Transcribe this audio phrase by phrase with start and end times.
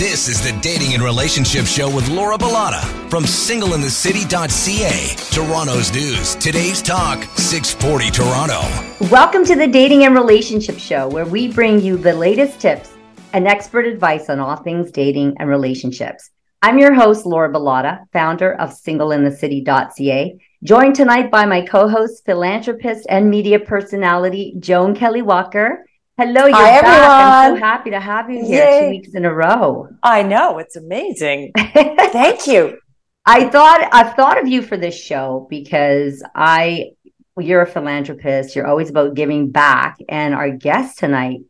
[0.00, 2.80] This is the Dating and Relationship Show with Laura Bilotta
[3.10, 5.16] from singleinthecity.ca.
[5.30, 8.62] Toronto's news, today's talk, 640 Toronto.
[9.10, 12.94] Welcome to the Dating and Relationship Show, where we bring you the latest tips
[13.34, 16.30] and expert advice on all things dating and relationships.
[16.62, 23.04] I'm your host, Laura Bilotta, founder of singleinthecity.ca, joined tonight by my co host, philanthropist,
[23.10, 25.84] and media personality, Joan Kelly Walker.
[26.20, 27.08] Hello, you're Hi, back.
[27.08, 28.80] I'm so happy to have you here Yay.
[28.80, 29.88] two weeks in a row.
[30.02, 31.52] I know it's amazing.
[31.56, 32.78] Thank you.
[33.24, 36.90] I thought I've thought of you for this show because I
[37.38, 41.40] you're a philanthropist, you're always about giving back and our guest tonight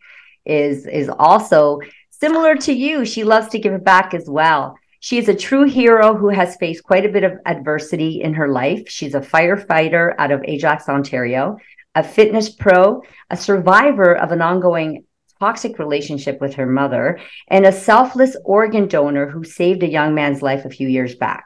[0.45, 1.81] is is also
[2.11, 3.05] similar to you.
[3.05, 4.77] She loves to give back as well.
[5.01, 8.47] She is a true hero who has faced quite a bit of adversity in her
[8.47, 8.89] life.
[8.89, 11.57] She's a firefighter out of Ajax, Ontario,
[11.95, 15.05] a fitness pro, a survivor of an ongoing
[15.39, 20.43] toxic relationship with her mother, and a selfless organ donor who saved a young man's
[20.43, 21.45] life a few years back.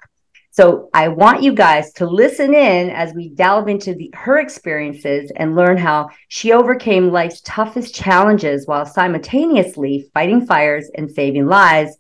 [0.51, 5.33] So I want you guys to listen in as we delve into the, her experiences
[5.35, 11.97] and learn how she overcame life's toughest challenges while simultaneously fighting fires and saving lives,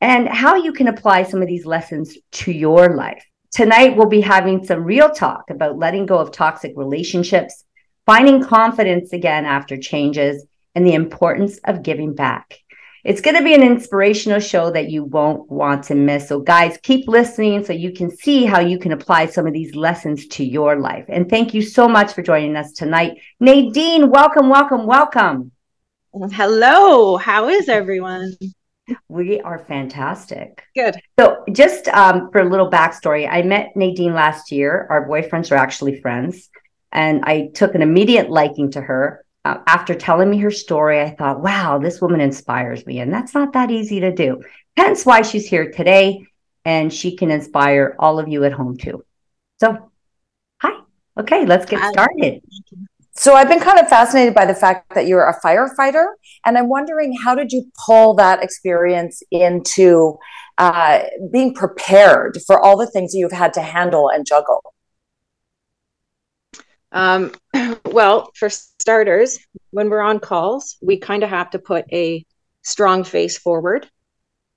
[0.00, 3.24] and how you can apply some of these lessons to your life.
[3.50, 7.64] Tonight, we'll be having some real talk about letting go of toxic relationships,
[8.08, 12.58] finding confidence again after changes, and the importance of giving back.
[13.04, 16.26] It's going to be an inspirational show that you won't want to miss.
[16.26, 19.74] So, guys, keep listening so you can see how you can apply some of these
[19.74, 21.04] lessons to your life.
[21.08, 23.18] And thank you so much for joining us tonight.
[23.40, 25.52] Nadine, welcome, welcome, welcome.
[26.32, 28.32] Hello, how is everyone?
[29.08, 30.62] We are fantastic.
[30.74, 30.96] Good.
[31.20, 34.86] So, just um, for a little backstory, I met Nadine last year.
[34.88, 36.48] Our boyfriends are actually friends.
[36.92, 39.24] And I took an immediate liking to her.
[39.44, 43.00] Uh, after telling me her story, I thought, wow, this woman inspires me.
[43.00, 44.42] And that's not that easy to do.
[44.76, 46.26] Hence why she's here today.
[46.64, 49.04] And she can inspire all of you at home too.
[49.60, 49.90] So,
[50.60, 50.80] hi.
[51.18, 52.42] Okay, let's get started.
[53.18, 56.06] So I've been kind of fascinated by the fact that you're a firefighter,
[56.46, 60.18] and I'm wondering how did you pull that experience into
[60.56, 61.00] uh,
[61.32, 64.62] being prepared for all the things that you've had to handle and juggle?
[66.92, 67.32] Um,
[67.84, 69.38] well, for starters,
[69.70, 72.24] when we're on calls, we kind of have to put a
[72.62, 73.88] strong face forward,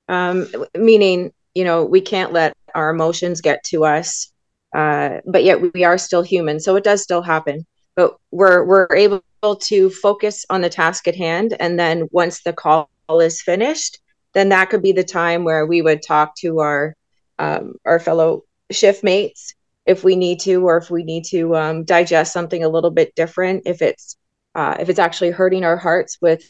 [0.07, 4.31] um, meaning, you know, we can't let our emotions get to us,
[4.75, 6.59] uh, but yet we are still human.
[6.59, 7.65] So it does still happen,
[7.95, 12.53] but we're we're able to focus on the task at hand, and then once the
[12.53, 13.99] call is finished,
[14.33, 16.95] then that could be the time where we would talk to our
[17.39, 19.53] um, our fellow shift mates
[19.85, 23.15] if we need to or if we need to um, digest something a little bit
[23.15, 24.17] different if it's
[24.53, 26.43] uh, if it's actually hurting our hearts with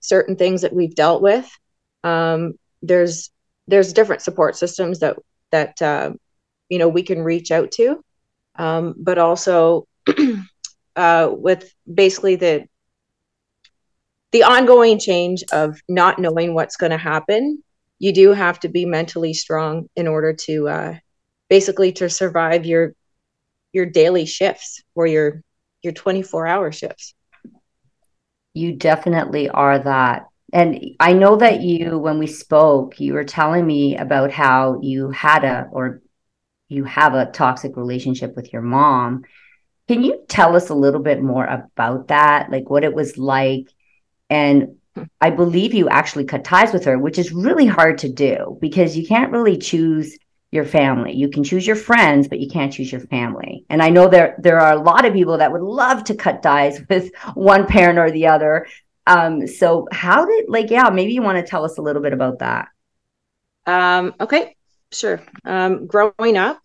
[0.00, 1.50] certain things that we've dealt with
[2.04, 3.30] um, there's
[3.66, 5.16] there's different support systems that
[5.50, 6.12] that uh,
[6.68, 8.02] you know we can reach out to.
[8.56, 9.86] Um, but also
[10.96, 12.66] uh, with basically the
[14.32, 17.62] the ongoing change of not knowing what's going to happen
[18.00, 20.94] you do have to be mentally strong in order to uh,
[21.48, 22.94] basically to survive your
[23.72, 25.42] your daily shifts or your
[25.82, 27.14] your 24 hour shifts
[28.54, 30.26] You definitely are that.
[30.52, 35.10] And I know that you, when we spoke, you were telling me about how you
[35.10, 36.00] had a, or
[36.68, 39.24] you have a toxic relationship with your mom.
[39.88, 42.50] Can you tell us a little bit more about that?
[42.50, 43.68] Like what it was like?
[44.30, 44.76] And
[45.20, 48.96] I believe you actually cut ties with her, which is really hard to do because
[48.96, 50.16] you can't really choose
[50.50, 51.14] your family.
[51.14, 53.64] You can choose your friends, but you can't choose your family.
[53.70, 56.42] And I know there there are a lot of people that would love to cut
[56.42, 58.66] ties with one parent or the other.
[59.06, 62.12] Um, so how did like yeah, maybe you want to tell us a little bit
[62.12, 62.68] about that.
[63.66, 64.56] um, okay
[64.92, 66.60] sure um, growing up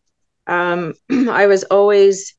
[0.47, 0.93] um,
[1.29, 2.35] i was always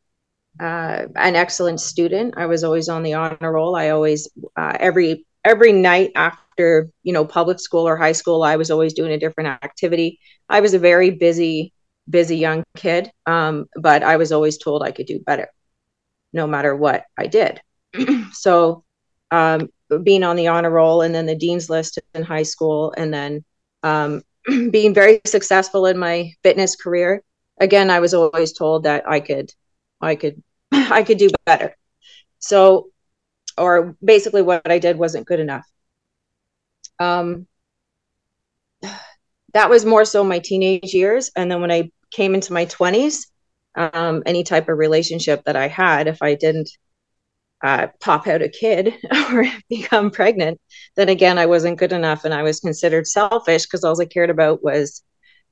[0.60, 5.27] uh, an excellent student i was always on the honor roll i always uh, every
[5.44, 9.18] every night after you know public school or high school i was always doing a
[9.18, 10.18] different activity.
[10.48, 11.72] I was a very busy
[12.09, 15.48] busy young kid um, but i was always told i could do better
[16.33, 17.60] no matter what i did.
[18.33, 18.84] So
[19.30, 19.68] um,
[20.03, 23.45] being on the honor roll and then the dean's list in high school and then
[23.83, 24.22] um,
[24.71, 27.22] being very successful in my fitness career
[27.60, 29.53] again i was always told that i could
[30.00, 30.42] i could
[30.72, 31.77] i could do better.
[32.39, 32.91] So
[33.57, 35.65] or basically what i did wasn't good enough
[37.01, 37.47] um
[39.53, 43.27] that was more so my teenage years and then when i came into my 20s
[43.77, 46.71] um any type of relationship that i had if i didn't
[47.65, 48.93] uh, pop out a kid
[49.33, 50.61] or become pregnant,
[50.97, 54.29] then again, I wasn't good enough and I was considered selfish because all I cared
[54.29, 55.03] about was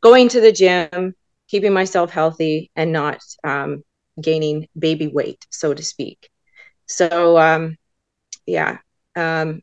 [0.03, 1.15] going to the gym,
[1.49, 3.83] keeping myself healthy, and not um,
[4.21, 6.29] gaining baby weight, so to speak.
[6.87, 7.77] So, um,
[8.45, 8.79] yeah,
[9.17, 9.63] um,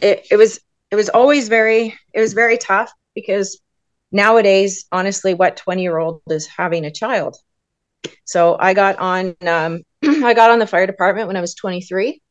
[0.00, 0.58] it, it was
[0.96, 3.60] it was always very it was very tough because
[4.12, 7.36] nowadays, honestly, what twenty year old is having a child?
[8.24, 12.22] So I got on um, I got on the fire department when I was 23.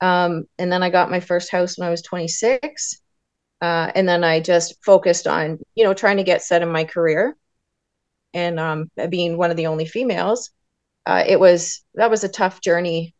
[0.00, 3.02] Um, and then I got my first house when I was 26.
[3.60, 6.84] Uh, and then I just focused on, you know, trying to get set in my
[6.84, 7.36] career.
[8.32, 10.48] And um, being one of the only females,
[11.04, 13.14] uh, it was that was a tough journey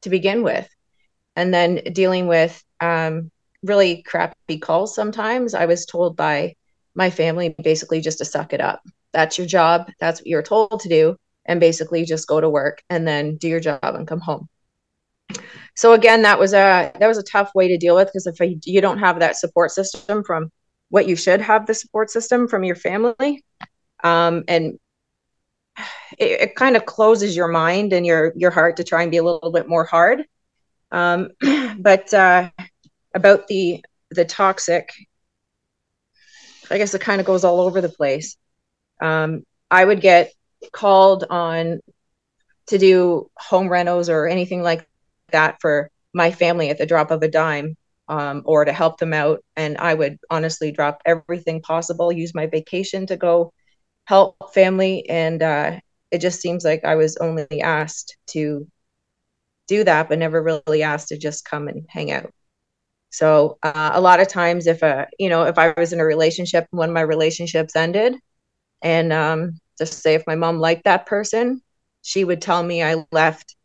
[0.00, 0.66] to begin with.
[1.36, 3.30] And then dealing with um,
[3.64, 5.54] really crappy calls sometimes.
[5.54, 6.54] I was told by
[6.94, 8.82] my family basically just to suck it up.
[9.12, 9.90] That's your job.
[9.98, 11.16] That's what you're told to do
[11.46, 14.48] and basically just go to work and then do your job and come home
[15.74, 18.36] so again that was a that was a tough way to deal with because if
[18.66, 20.50] you don't have that support system from
[20.90, 23.42] what you should have the support system from your family
[24.02, 24.78] um, and
[26.18, 29.16] it, it, kind of closes your mind and your your heart to try and be
[29.16, 30.24] a little bit more hard
[30.92, 31.30] um,
[31.78, 32.50] but uh,
[33.14, 34.92] about the the toxic
[36.70, 38.36] i guess it kind of goes all over the place
[39.00, 40.32] um, i would get
[40.72, 41.80] called on
[42.66, 44.86] to do home renos or anything like
[45.30, 47.76] that for my family at the drop of a dime
[48.08, 49.42] um, or to help them out.
[49.56, 53.52] And I would honestly drop everything possible, use my vacation to go
[54.04, 55.08] help family.
[55.08, 58.66] And uh, it just seems like I was only asked to
[59.66, 62.32] do that, but never really asked to just come and hang out.
[63.14, 66.04] So uh, a lot of times, if a you know if I was in a
[66.04, 68.16] relationship, when my relationships ended,
[68.82, 71.62] and um, just say if my mom liked that person,
[72.02, 73.56] she would tell me I left,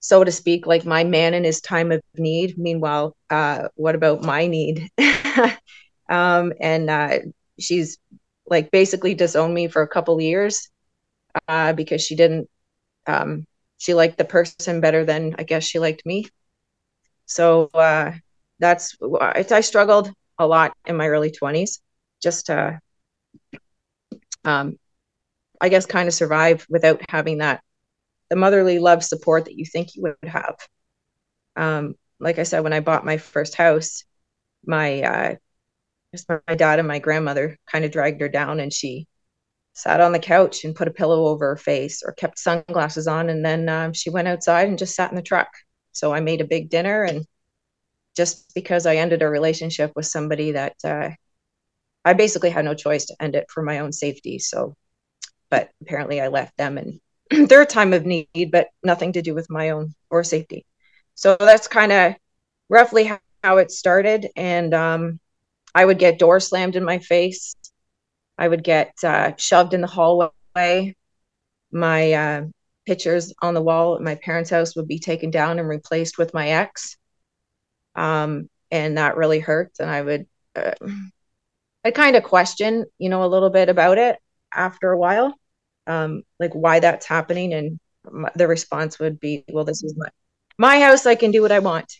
[0.00, 2.56] so to speak, like my man in his time of need.
[2.58, 4.88] Meanwhile, uh, what about my need?
[6.08, 7.18] um, and uh,
[7.60, 7.98] she's
[8.46, 10.70] like basically disowned me for a couple years
[11.48, 12.48] uh, because she didn't.
[13.06, 13.44] Um,
[13.78, 16.26] she liked the person better than I guess she liked me.
[17.26, 18.12] So uh,
[18.58, 21.80] that's I, I struggled a lot in my early twenties,
[22.22, 22.72] just uh,
[24.44, 24.78] um,
[25.60, 27.62] I guess, kind of survive without having that
[28.30, 30.56] the motherly love support that you think you would have.
[31.56, 34.04] Um, like I said, when I bought my first house,
[34.66, 35.34] my uh,
[36.46, 39.06] my dad and my grandmother kind of dragged her down, and she
[39.72, 43.28] sat on the couch and put a pillow over her face or kept sunglasses on,
[43.28, 45.48] and then um, she went outside and just sat in the truck.
[45.92, 47.26] So I made a big dinner, and
[48.16, 51.10] just because I ended a relationship with somebody that uh,
[52.04, 54.38] I basically had no choice to end it for my own safety.
[54.38, 54.74] So
[55.54, 57.00] but apparently I left them and
[57.48, 60.66] their time of need, but nothing to do with my own or safety.
[61.14, 62.14] So that's kind of
[62.68, 63.12] roughly
[63.44, 64.28] how it started.
[64.34, 65.20] And um,
[65.72, 67.54] I would get door slammed in my face.
[68.36, 70.96] I would get uh, shoved in the hallway.
[71.70, 72.42] My uh,
[72.84, 76.34] pictures on the wall at my parents' house would be taken down and replaced with
[76.34, 76.96] my ex.
[77.94, 79.72] Um, and that really hurt.
[79.78, 80.26] And I would,
[80.56, 80.72] uh,
[81.84, 84.18] I kind of question, you know, a little bit about it
[84.52, 85.34] after a while,
[85.86, 87.52] um, like why that's happening.
[87.52, 87.78] And
[88.10, 90.08] my, the response would be, well, this is my,
[90.58, 91.06] my house.
[91.06, 91.92] I can do what I want.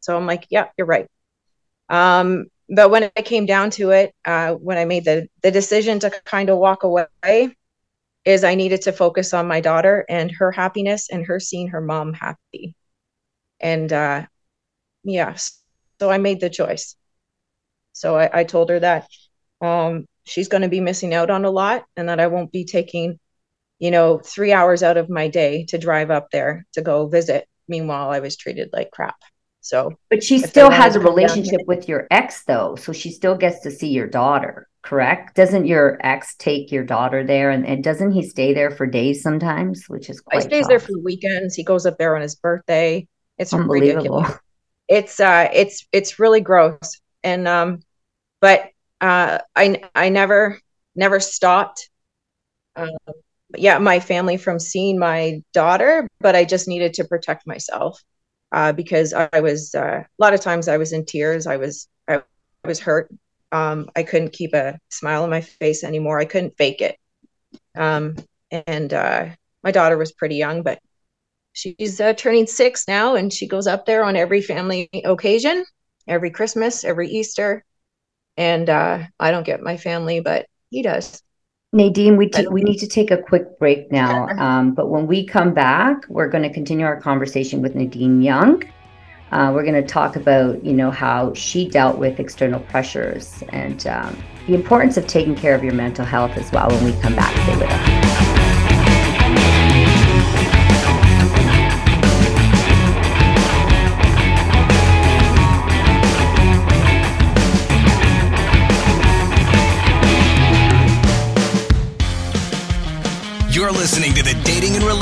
[0.00, 1.06] So I'm like, yeah, you're right.
[1.88, 6.00] Um, but when it came down to it, uh, when I made the, the decision
[6.00, 7.54] to kind of walk away,
[8.24, 11.80] is I needed to focus on my daughter and her happiness and her seeing her
[11.80, 12.74] mom happy.
[13.60, 14.26] And uh,
[15.06, 15.36] yeah,
[16.00, 16.96] so I made the choice.
[17.92, 19.08] So I, I told her that
[19.60, 22.64] um, she's going to be missing out on a lot and that I won't be
[22.64, 23.18] taking,
[23.78, 27.48] you know, three hours out of my day to drive up there to go visit.
[27.68, 29.16] Meanwhile, I was treated like crap.
[29.60, 32.76] So, but she still has a relationship with your ex, though.
[32.76, 35.34] So she still gets to see your daughter, correct?
[35.34, 37.50] Doesn't your ex take your daughter there?
[37.50, 40.42] And, and doesn't he stay there for days sometimes, which is quite.
[40.42, 40.68] He stays tough.
[40.68, 41.56] there for weekends.
[41.56, 43.08] He goes up there on his birthday.
[43.38, 44.20] It's unbelievable.
[44.20, 44.38] Ridiculous.
[44.88, 47.00] It's uh, it's it's really gross.
[47.22, 47.80] And um,
[48.40, 50.60] but uh, I I never
[50.94, 51.90] never stopped.
[52.76, 52.90] Um,
[53.56, 58.02] yeah, my family from seeing my daughter, but I just needed to protect myself
[58.52, 61.46] uh, because I was uh, a lot of times I was in tears.
[61.46, 62.22] I was I,
[62.64, 63.10] was hurt.
[63.52, 66.18] Um, I couldn't keep a smile on my face anymore.
[66.18, 66.96] I couldn't fake it.
[67.76, 68.16] Um,
[68.50, 69.26] and uh,
[69.62, 70.80] my daughter was pretty young, but
[71.56, 75.64] she's uh, turning six now, and she goes up there on every family occasion,
[76.06, 77.64] every Christmas, every Easter
[78.36, 81.22] and uh, I don't get my family, but he does.
[81.72, 84.28] Nadine, we, we need to take a quick break now.
[84.28, 88.62] Um, but when we come back, we're going to continue our conversation with Nadine Young.
[89.32, 93.86] Uh, we're going to talk about, you know, how she dealt with external pressures and
[93.88, 97.16] um, the importance of taking care of your mental health as well when we come
[97.16, 97.34] back.
[97.42, 98.35] Stay with us.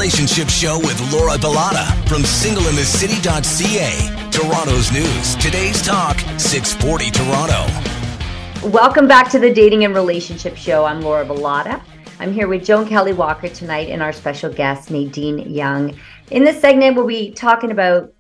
[0.05, 4.31] Relationship Show with Laura Bilotta from singleinthecity.ca.
[4.31, 5.35] Toronto's news.
[5.37, 8.69] Today's talk, 640 Toronto.
[8.69, 10.85] Welcome back to the Dating and Relationship Show.
[10.85, 11.83] I'm Laura Bilotta.
[12.21, 15.99] I'm here with Joan Kelly Walker tonight and our special guest, Nadine Young.
[16.31, 18.13] In this segment, we'll be talking about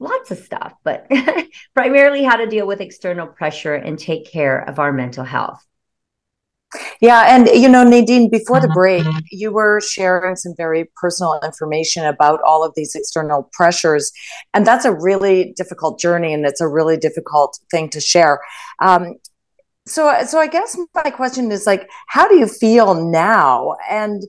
[0.00, 1.08] lots of stuff, but
[1.72, 5.64] primarily how to deal with external pressure and take care of our mental health.
[7.00, 12.04] Yeah, and you know, Nadine, before the break, you were sharing some very personal information
[12.04, 14.12] about all of these external pressures,
[14.52, 18.40] and that's a really difficult journey, and it's a really difficult thing to share.
[18.80, 19.14] Um,
[19.86, 23.76] so, so I guess my question is like, how do you feel now?
[23.90, 24.22] And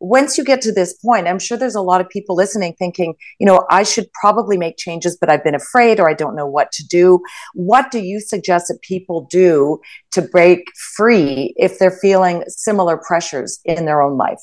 [0.00, 3.14] once you get to this point, I'm sure there's a lot of people listening thinking,
[3.38, 6.46] you know, I should probably make changes, but I've been afraid or I don't know
[6.46, 7.20] what to do.
[7.54, 9.80] What do you suggest that people do
[10.12, 10.64] to break
[10.96, 14.40] free if they're feeling similar pressures in their own life?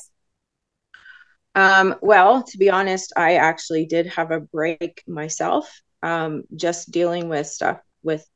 [1.55, 7.29] Um, well, to be honest, I actually did have a break myself, um, just dealing
[7.29, 8.27] with stuff with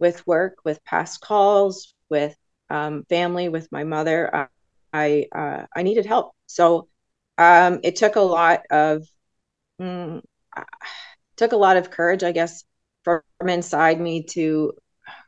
[0.00, 2.34] with work, with past calls, with
[2.70, 4.34] um, family, with my mother.
[4.34, 4.46] Uh,
[4.92, 6.34] I uh, I needed help.
[6.50, 6.88] So
[7.38, 9.06] um, it took a lot of
[9.80, 10.22] mm,
[11.36, 12.64] took a lot of courage, I guess,
[13.04, 14.72] from inside me to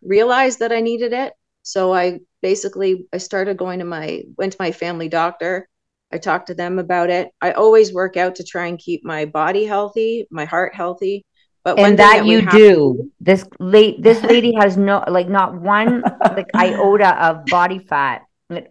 [0.02, 1.32] realize that I needed it.
[1.62, 5.68] So I basically I started going to my went to my family doctor.
[6.12, 7.30] I talked to them about it.
[7.40, 11.24] I always work out to try and keep my body healthy, my heart healthy.
[11.64, 12.96] But and that, that you do.
[12.96, 16.02] To- this late this lady has no like not one
[16.36, 18.22] like iota of body fat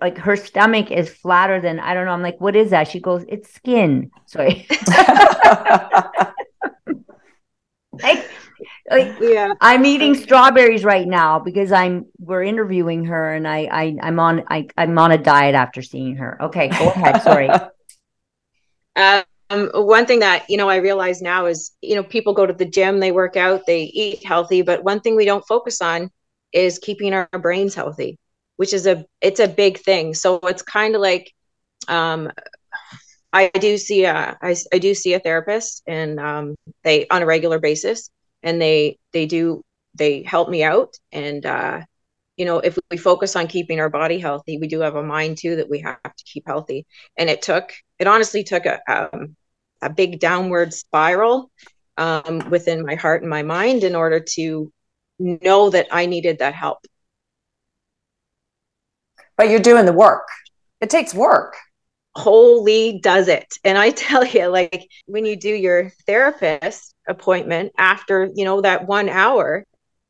[0.02, 2.12] like her stomach is flatter than I don't know.
[2.12, 2.88] I'm like, what is that?
[2.88, 4.12] She goes, it's skin.
[4.26, 4.68] Sorry.
[8.02, 8.30] like,
[8.90, 9.54] like, yeah.
[9.62, 14.44] I'm eating strawberries right now because I'm we're interviewing her and I, I I'm on
[14.48, 16.42] I, I'm on a diet after seeing her.
[16.44, 17.22] Okay, go ahead.
[17.22, 17.50] Sorry.
[19.52, 22.54] Um, one thing that you know I realize now is you know people go to
[22.54, 26.10] the gym, they work out, they eat healthy, but one thing we don't focus on
[26.54, 28.18] is keeping our brains healthy
[28.62, 30.14] which is a it's a big thing.
[30.14, 31.34] So it's kind of like
[31.88, 32.30] um,
[33.34, 37.26] I do see a I, I do see a therapist and um, they on a
[37.26, 38.12] regular basis
[38.44, 39.64] and they they do
[39.96, 40.94] they help me out.
[41.12, 41.82] And uh,
[42.38, 45.40] you know if we focus on keeping our body healthy we do have a mind
[45.40, 46.86] too that we have to keep healthy.
[47.18, 49.36] And it took it honestly took a um,
[49.82, 51.50] a big downward spiral
[51.98, 54.72] um, within my heart and my mind in order to
[55.18, 56.86] know that I needed that help
[59.42, 60.28] but you're doing the work.
[60.82, 61.58] It takes work.
[62.14, 63.48] Holy does it.
[63.64, 68.86] And I tell you, like when you do your therapist appointment after, you know, that
[68.86, 69.66] one hour,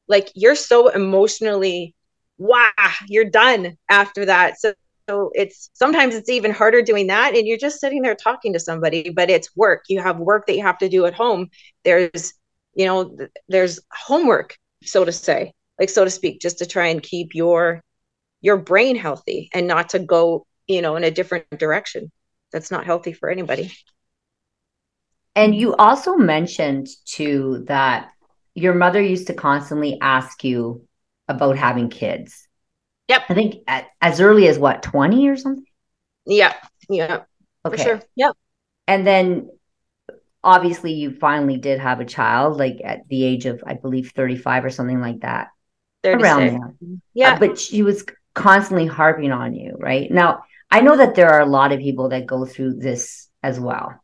[0.10, 1.96] like you're so emotionally,
[2.38, 2.72] wow,
[3.08, 4.60] you're done after that.
[4.60, 4.74] So
[5.10, 8.60] so it's sometimes it's even harder doing that and you're just sitting there talking to
[8.60, 11.50] somebody but it's work you have work that you have to do at home
[11.84, 12.34] there's
[12.76, 13.18] you know
[13.50, 17.82] there's homework so to say like so to speak just to try and keep your
[18.42, 22.12] your brain healthy and not to go you know in a different direction.
[22.52, 23.72] That's not healthy for anybody.
[25.36, 28.12] And you also mentioned too that
[28.54, 30.86] your mother used to constantly ask you
[31.30, 32.48] about having kids.
[33.08, 33.24] Yep.
[33.30, 35.66] I think at, as early as what 20 or something?
[36.26, 36.54] Yeah
[36.90, 37.24] yeah
[37.66, 37.78] okay.
[37.78, 38.02] for sure.
[38.16, 38.36] Yep.
[38.88, 39.50] And then
[40.44, 44.66] obviously you finally did have a child like at the age of i believe 35
[44.66, 45.50] or something like that.
[46.04, 46.24] 36.
[46.24, 46.98] around there.
[47.14, 47.34] Yeah.
[47.34, 50.10] Uh, but she was constantly harping on you, right?
[50.12, 53.60] Now, I know that there are a lot of people that go through this as
[53.60, 54.02] well.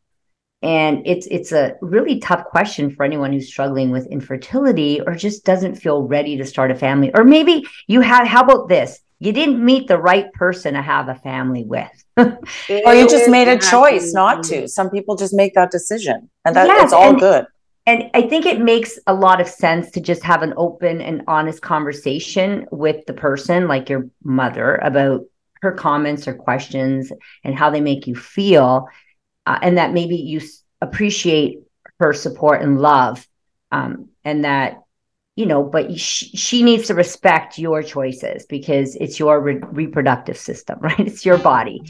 [0.60, 5.44] And it's it's a really tough question for anyone who's struggling with infertility or just
[5.44, 7.12] doesn't feel ready to start a family.
[7.14, 9.00] Or maybe you have how about this?
[9.20, 12.04] You didn't meet the right person to have a family with.
[12.16, 14.66] or you just made a choice not to.
[14.68, 16.28] Some people just make that decision.
[16.44, 17.46] And that, yes, all and, good
[17.88, 21.22] and I think it makes a lot of sense to just have an open and
[21.26, 25.22] honest conversation with the person, like your mother, about
[25.62, 27.10] her comments or questions
[27.44, 28.88] and how they make you feel.
[29.46, 30.42] Uh, and that maybe you
[30.82, 31.60] appreciate
[31.98, 33.26] her support and love.
[33.72, 34.82] Um, and that
[35.34, 40.36] you know, but she, she needs to respect your choices because it's your re- reproductive
[40.36, 40.98] system, right?
[40.98, 41.80] It's your body.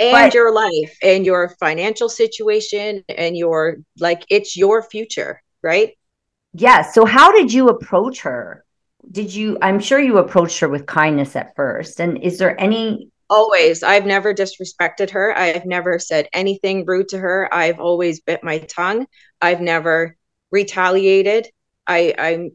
[0.00, 5.92] And but, your life and your financial situation and your like it's your future, right?
[6.54, 6.82] Yeah.
[6.82, 8.64] So how did you approach her?
[9.10, 12.00] Did you I'm sure you approached her with kindness at first.
[12.00, 17.16] And is there any always i've never disrespected her i've never said anything rude to
[17.16, 19.06] her i've always bit my tongue
[19.40, 20.16] i've never
[20.50, 21.46] retaliated
[21.86, 22.50] i i'm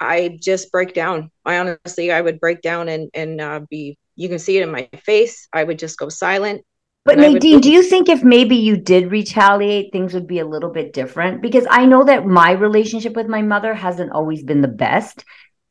[0.00, 1.30] I just break down.
[1.44, 3.98] I honestly, I would break down and and uh, be.
[4.16, 5.48] You can see it in my face.
[5.52, 6.64] I would just go silent.
[7.04, 7.62] But Nadine, would...
[7.62, 11.40] do you think if maybe you did retaliate, things would be a little bit different?
[11.40, 15.24] Because I know that my relationship with my mother hasn't always been the best.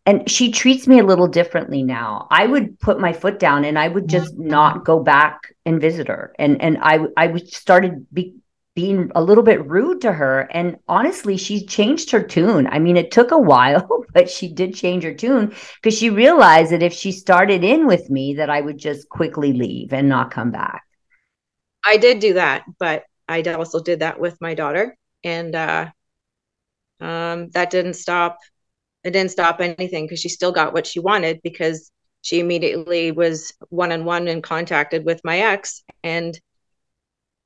[0.08, 2.28] And she treats me a little differently now.
[2.32, 6.08] I would put my foot down and I would just not go back and visit
[6.08, 6.34] her.
[6.40, 8.36] And and I I started be,
[8.74, 10.48] being a little bit rude to her.
[10.52, 12.68] And honestly, she changed her tune.
[12.68, 16.72] I mean, it took a while, but she did change her tune because she realized
[16.72, 20.32] that if she started in with me, that I would just quickly leave and not
[20.32, 20.87] come back.
[21.88, 24.98] I did do that, but I also did that with my daughter.
[25.24, 25.88] And uh,
[27.00, 28.38] um, that didn't stop.
[29.04, 31.92] It didn't stop anything because she still got what she wanted because
[32.22, 35.84] she immediately was one on one and contacted with my ex.
[36.04, 36.38] And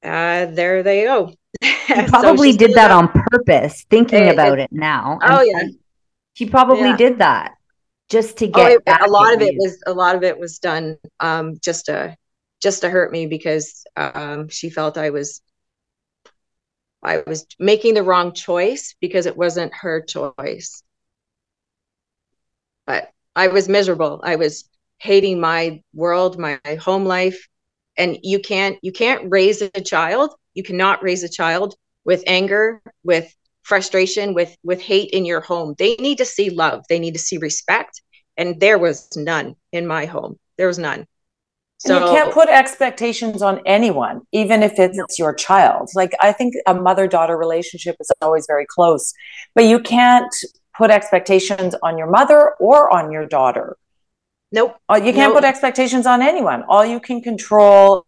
[0.03, 1.33] uh, there they go.
[1.91, 5.19] She probably so did that on purpose, thinking it, about it, it now.
[5.21, 5.63] Oh yeah,
[6.33, 6.95] she probably yeah.
[6.95, 7.55] did that
[8.07, 8.81] just to get.
[8.87, 12.15] Oh, a lot of it was a lot of it was done um, just to
[12.61, 15.41] just to hurt me because um, she felt I was
[17.03, 20.83] I was making the wrong choice because it wasn't her choice.
[22.85, 24.21] But I was miserable.
[24.23, 27.47] I was hating my world, my home life,
[27.97, 30.33] and you can't you can't raise a child.
[30.53, 31.75] You cannot raise a child
[32.05, 35.73] with anger with frustration with with hate in your home.
[35.77, 36.83] They need to see love.
[36.87, 38.01] They need to see respect.
[38.37, 40.37] And there was none in my home.
[40.57, 41.07] There was none
[41.87, 45.05] so and you can't put expectations on anyone even if it's no.
[45.17, 49.13] your child like i think a mother daughter relationship is always very close
[49.55, 50.33] but you can't
[50.77, 53.77] put expectations on your mother or on your daughter
[54.51, 54.75] Nope.
[54.89, 55.35] Uh, you can't nope.
[55.35, 56.63] put expectations on anyone.
[56.67, 58.05] All you can control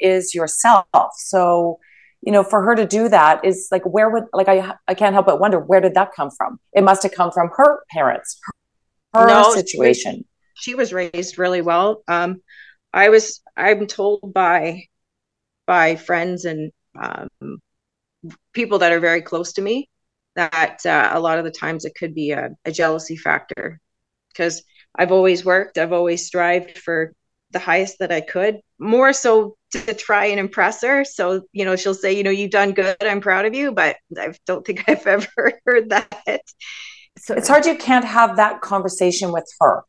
[0.00, 0.86] is yourself.
[1.16, 1.78] So,
[2.22, 5.12] you know, for her to do that is like, where would, like, I, I can't
[5.12, 6.58] help but wonder, where did that come from?
[6.72, 8.40] It must have come from her parents,
[9.14, 10.24] her no, situation.
[10.54, 12.02] She was, she was raised really well.
[12.08, 12.40] Um,
[12.92, 14.84] I was, I'm told by,
[15.66, 17.28] by friends and um,
[18.52, 19.88] people that are very close to me
[20.34, 23.80] that uh, a lot of the times it could be a, a jealousy factor
[24.32, 24.62] because
[24.94, 27.12] I've always worked, I've always strived for
[27.52, 31.04] the highest that I could, more so to try and impress her.
[31.04, 33.96] So, you know, she'll say, you know, you've done good, I'm proud of you, but
[34.18, 36.42] I don't think I've ever heard that.
[37.18, 39.82] So it's hard you can't have that conversation with her.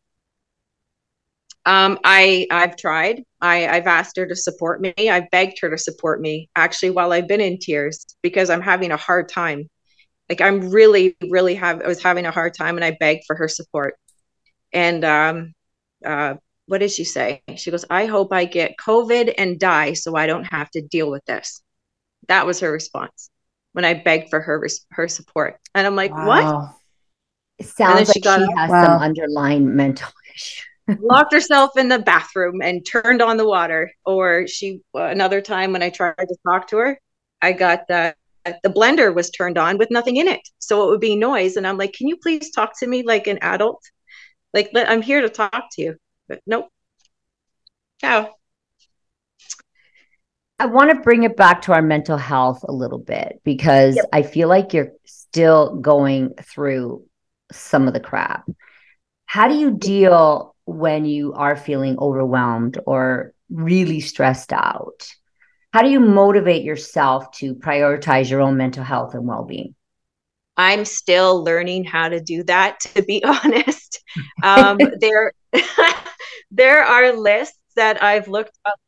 [1.67, 3.23] Um, I I've tried.
[3.41, 4.93] I I've asked her to support me.
[4.97, 8.91] I've begged her to support me actually while I've been in tears because I'm having
[8.91, 9.69] a hard time.
[10.29, 13.35] Like I'm really really have I was having a hard time and I begged for
[13.35, 13.95] her support.
[14.71, 15.53] And um,
[16.05, 16.35] uh,
[16.67, 17.41] what did she say?
[17.57, 21.11] She goes, I hope I get COVID and die so I don't have to deal
[21.11, 21.61] with this.
[22.29, 23.29] That was her response
[23.73, 25.59] when I begged for her her support.
[25.75, 26.27] And I'm like, wow.
[26.27, 26.75] what?
[27.59, 28.85] It sounds like she, she has wow.
[28.85, 30.66] some underlying mental issue.
[30.99, 33.91] Locked herself in the bathroom and turned on the water.
[34.05, 36.99] Or she, another time when I tried to talk to her,
[37.41, 38.15] I got the
[38.63, 41.57] the blender was turned on with nothing in it, so it would be noise.
[41.57, 43.83] And I'm like, can you please talk to me like an adult?
[44.53, 45.95] Like, I'm here to talk to you,
[46.27, 46.69] but nope.
[47.99, 48.33] Ciao.
[50.59, 54.05] I want to bring it back to our mental health a little bit because yep.
[54.11, 57.05] I feel like you're still going through
[57.51, 58.49] some of the crap.
[59.25, 65.07] How do you deal when you are feeling overwhelmed or really stressed out?
[65.71, 69.75] How do you motivate yourself to prioritize your own mental health and well being?
[70.57, 74.01] I'm still learning how to do that, to be honest.
[74.43, 75.33] Um, there,
[76.51, 78.79] there are lists that I've looked up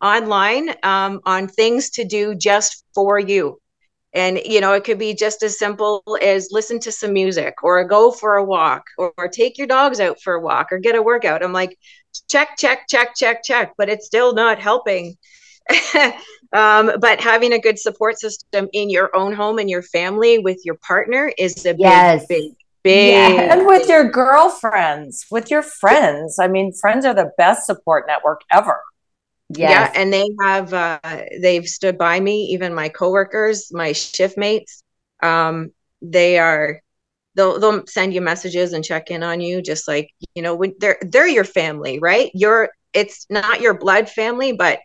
[0.00, 3.60] online um, on things to do just for you.
[4.14, 7.84] And, you know, it could be just as simple as listen to some music or
[7.84, 10.96] go for a walk or, or take your dogs out for a walk or get
[10.96, 11.42] a workout.
[11.42, 11.76] I'm like,
[12.28, 15.16] check, check, check, check, check, but it's still not helping.
[16.52, 20.58] um, but having a good support system in your own home and your family with
[20.64, 22.24] your partner is a yes.
[22.26, 23.34] big, big, big.
[23.34, 23.52] Yeah.
[23.52, 26.38] And with your girlfriends, with your friends.
[26.40, 28.80] I mean, friends are the best support network ever.
[29.56, 29.88] Yes.
[29.88, 31.00] Yeah, and they have uh,
[31.40, 32.44] they've stood by me.
[32.52, 34.82] Even my coworkers, my shift mates,
[35.22, 36.80] um, they are
[37.34, 40.74] they'll they'll send you messages and check in on you just like you know when
[40.80, 44.80] they're they're your family right you're it's not your blood family but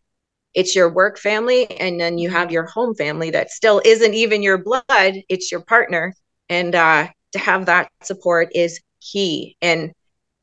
[0.53, 4.41] it's your work family and then you have your home family that still isn't even
[4.43, 4.83] your blood
[5.29, 6.13] it's your partner
[6.49, 9.91] and uh to have that support is key and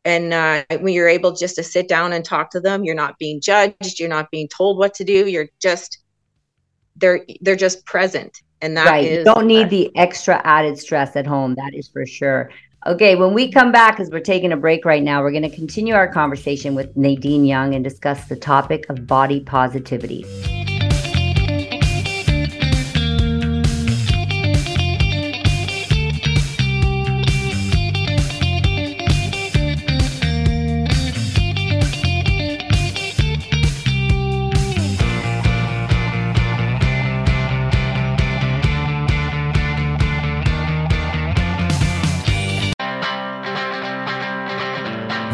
[0.05, 3.19] and uh, when you're able just to sit down and talk to them you're not
[3.19, 6.01] being judged you're not being told what to do you're just
[7.01, 8.43] they're they're just present.
[8.63, 9.11] And that right.
[9.11, 12.51] you don't need the extra added stress at home that is for sure.
[12.87, 15.55] Okay when we come back because we're taking a break right now we're going to
[15.55, 20.25] continue our conversation with nadine young and discuss the topic of body positivity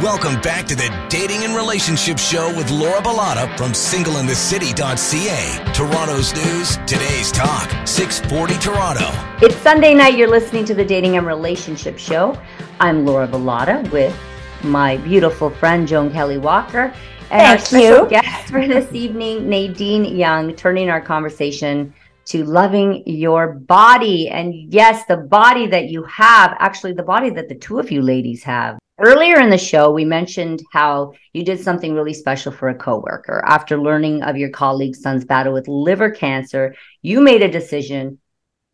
[0.07, 5.73] Welcome back to the Dating and Relationship Show with Laura Bilotta from singleinthecity.ca.
[5.73, 9.11] Toronto's news, today's talk, 640 Toronto.
[9.45, 10.17] It's Sunday night.
[10.17, 12.41] You're listening to the Dating and Relationship Show.
[12.79, 14.17] I'm Laura Bilotta with
[14.63, 16.95] my beautiful friend Joan Kelly Walker.
[17.33, 18.09] And Thank our special you.
[18.09, 21.93] guest for this evening, Nadine Young, turning our conversation
[22.27, 24.29] to loving your body.
[24.29, 28.03] And yes, the body that you have, actually, the body that the two of you
[28.03, 28.79] ladies have.
[28.99, 33.43] Earlier in the show, we mentioned how you did something really special for a coworker.
[33.47, 38.19] After learning of your colleague's son's battle with liver cancer, you made a decision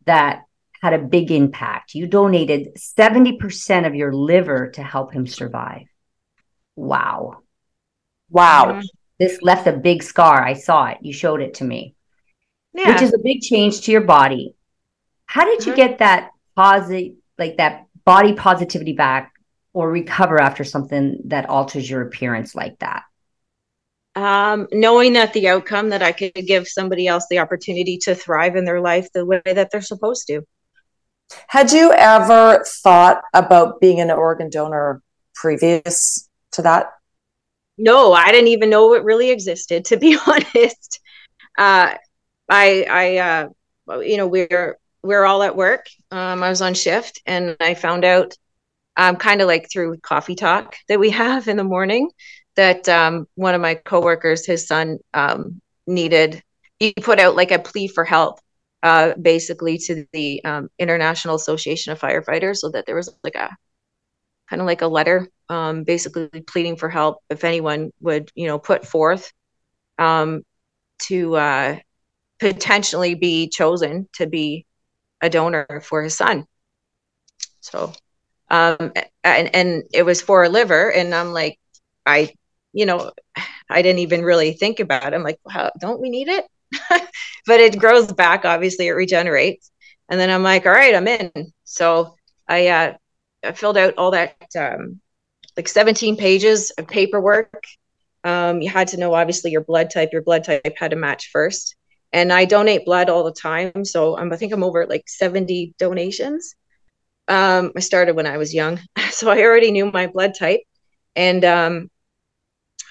[0.05, 0.43] that
[0.81, 1.93] had a big impact.
[1.93, 5.87] You donated 70% of your liver to help him survive.
[6.77, 7.39] Wow.
[8.29, 8.81] Wow.
[9.19, 10.41] This left a big scar.
[10.41, 10.99] I saw it.
[11.01, 11.95] You showed it to me,
[12.73, 12.93] yeah.
[12.93, 14.55] which is a big change to your body.
[15.25, 15.81] How did you mm-hmm.
[15.81, 19.32] get that positive, like that body positivity back
[19.73, 23.03] or recover after something that alters your appearance like that?
[24.15, 28.55] Um, knowing that the outcome that I could give somebody else the opportunity to thrive
[28.55, 30.43] in their life the way that they're supposed to.
[31.47, 35.01] Had you ever thought about being an organ donor
[35.33, 36.91] previous to that?
[37.77, 39.85] No, I didn't even know it really existed.
[39.85, 40.99] To be honest,
[41.57, 41.95] uh,
[42.49, 45.87] I, I, uh, you know, we're we're all at work.
[46.11, 48.37] Um, I was on shift, and I found out
[48.97, 52.09] um, kind of like through coffee talk that we have in the morning
[52.55, 56.43] that um, one of my coworkers, his son, um, needed.
[56.79, 58.39] He put out like a plea for help,
[58.83, 63.55] uh, basically to the um, International Association of Firefighters, so that there was like a
[64.49, 68.59] kind of like a letter, um, basically pleading for help if anyone would, you know,
[68.59, 69.31] put forth
[69.97, 70.43] um,
[71.03, 71.77] to uh,
[72.39, 74.65] potentially be chosen to be
[75.21, 76.45] a donor for his son.
[77.61, 77.93] So
[78.53, 80.91] um, and, and it was for a liver.
[80.91, 81.59] And I'm like,
[82.05, 82.31] I,
[82.71, 83.11] you know,
[83.69, 85.15] I didn't even really think about it.
[85.15, 86.45] I'm like, wow, don't we need it?
[87.47, 88.45] but it grows back.
[88.45, 89.71] Obviously, it regenerates.
[90.07, 91.31] And then I'm like, all right, I'm in.
[91.63, 92.15] So
[92.47, 92.93] I, uh,
[93.43, 95.01] I filled out all that, um,
[95.57, 97.63] like 17 pages of paperwork.
[98.23, 100.09] Um, you had to know, obviously, your blood type.
[100.13, 101.75] Your blood type had to match first.
[102.11, 103.83] And I donate blood all the time.
[103.83, 106.53] So I'm, I think I'm over like 70 donations.
[107.27, 108.79] Um, I started when I was young,
[109.11, 110.61] so I already knew my blood type,
[111.15, 111.89] and um,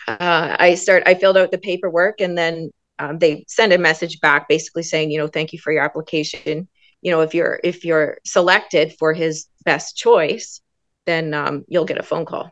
[0.09, 1.03] uh, I start.
[1.07, 5.11] I filled out the paperwork, and then um, they send a message back, basically saying,
[5.11, 6.69] you know, thank you for your application.
[7.01, 10.61] You know, if you're if you're selected for his best choice,
[11.07, 12.51] then um, you'll get a phone call.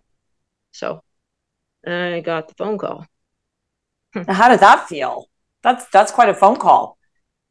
[0.72, 1.02] So
[1.86, 3.06] I got the phone call.
[4.28, 5.28] How did that feel?
[5.62, 6.96] That's that's quite a phone call.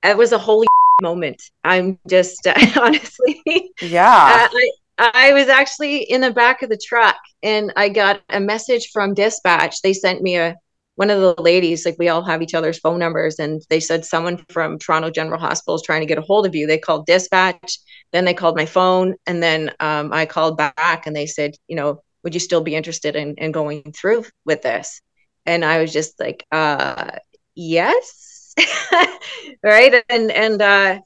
[0.04, 0.68] It was a holy
[1.02, 1.42] moment.
[1.64, 4.48] I'm just uh, honestly, yeah.
[4.50, 8.40] Uh, I, I was actually in the back of the truck and I got a
[8.40, 9.82] message from dispatch.
[9.82, 10.56] They sent me a
[10.96, 14.04] one of the ladies, like we all have each other's phone numbers, and they said
[14.04, 16.68] someone from Toronto General Hospital is trying to get a hold of you.
[16.68, 17.80] They called dispatch,
[18.12, 21.78] then they called my phone, and then um, I called back and they said, you
[21.78, 25.00] know, would you still be interested in, in going through with this?
[25.46, 27.12] And I was just like, uh,
[27.56, 28.29] yes
[29.64, 30.04] right?
[30.10, 31.00] And and uh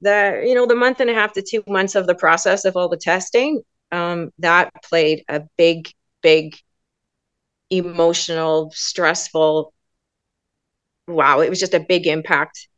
[0.00, 2.76] the you know the month and a half to two months of the process of
[2.76, 5.88] all the testing um that played a big
[6.22, 6.56] big
[7.70, 9.72] emotional stressful
[11.08, 12.68] wow it was just a big impact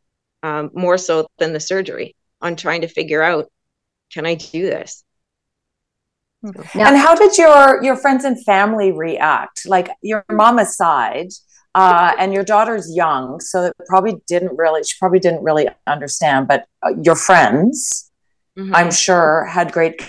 [0.43, 3.51] um more so than the surgery on trying to figure out
[4.13, 5.05] can i do this?
[6.43, 9.67] And how did your your friends and family react?
[9.67, 11.31] Like your mom aside
[11.75, 16.49] uh, and your daughter's young, so it probably didn't really, she probably didn't really understand.
[16.49, 18.11] But uh, your friends,
[18.59, 18.75] mm-hmm.
[18.75, 20.03] I'm sure, had great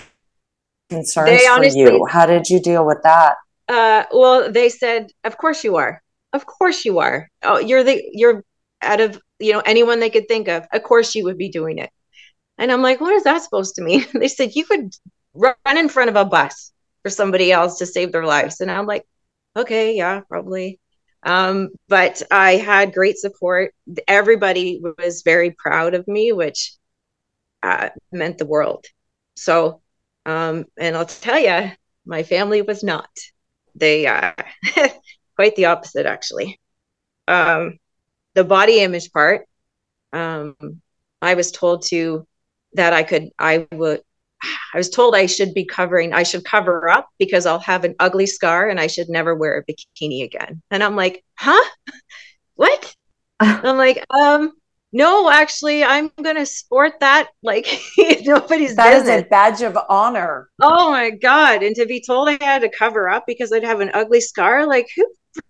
[0.88, 2.06] concerns honestly, for you.
[2.06, 3.36] How did you deal with that?
[3.68, 6.02] Uh, well, they said, "Of course you are.
[6.32, 7.28] Of course you are.
[7.42, 8.44] Oh, you're the you're
[8.82, 10.66] out of you know anyone they could think of.
[10.72, 11.90] Of course you would be doing it."
[12.58, 14.92] And I'm like, "What is that supposed to mean?" they said, "You could
[15.34, 18.86] run in front of a bus for somebody else to save their lives." And I'm
[18.86, 19.06] like,
[19.56, 20.80] "Okay, yeah, probably."
[21.22, 23.74] Um, but I had great support.
[24.08, 26.72] Everybody was very proud of me, which
[27.62, 28.86] uh, meant the world.
[29.36, 29.82] So,
[30.26, 31.72] um, and I'll tell you,
[32.06, 33.10] my family was not.
[33.74, 34.32] They uh,
[35.36, 36.58] quite the opposite, actually.
[37.28, 37.78] Um,
[38.34, 39.46] the body image part,
[40.12, 40.56] um,
[41.22, 42.26] I was told to
[42.74, 44.02] that I could, I would,
[44.42, 47.94] I was told I should be covering, I should cover up because I'll have an
[47.98, 50.62] ugly scar and I should never wear a bikini again.
[50.70, 51.70] And I'm like, huh?
[52.54, 52.94] What?
[53.40, 54.52] I'm like, um,
[54.92, 57.66] no, actually, I'm gonna sport that like
[58.24, 60.48] nobody's That is a badge of honor.
[60.60, 61.62] Oh my god!
[61.62, 64.66] And to be told I had to cover up because I'd have an ugly scar,
[64.66, 65.06] like who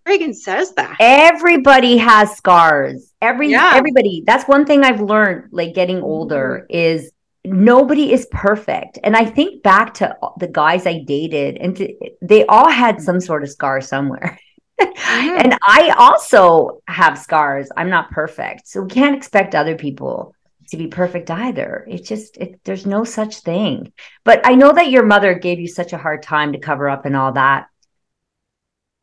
[0.07, 0.95] friggin' says that?
[0.99, 3.13] Everybody has scars.
[3.19, 3.71] Every yeah.
[3.73, 4.23] everybody.
[4.27, 6.77] That's one thing I've learned, like getting older, mm-hmm.
[6.77, 7.11] is
[7.45, 8.99] nobody is perfect.
[9.03, 13.19] And I think back to the guys I dated, and to, they all had some
[13.19, 14.39] sort of scar somewhere.
[14.81, 15.37] Mm-hmm.
[15.37, 17.69] and I also have scars.
[17.77, 18.67] I'm not perfect.
[18.67, 20.33] So we can't expect other people
[20.69, 21.85] to be perfect either.
[21.87, 23.93] It's just, it, there's no such thing.
[24.23, 27.05] But I know that your mother gave you such a hard time to cover up
[27.05, 27.67] and all that.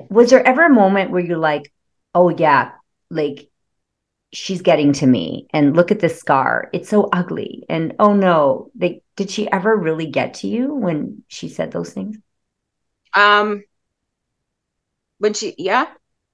[0.08, 1.72] Was there ever a moment where you're like,
[2.12, 2.72] oh, yeah,
[3.10, 3.48] like
[4.32, 6.68] she's getting to me and look at this scar.
[6.72, 7.64] It's so ugly.
[7.68, 11.92] And oh no, they, did she ever really get to you when she said those
[11.92, 12.18] things?
[13.14, 13.62] Um,
[15.18, 15.86] when she yeah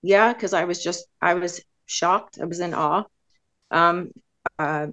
[0.02, 3.04] yeah because i was just i was shocked i was in awe
[3.70, 4.10] um
[4.58, 4.86] uh,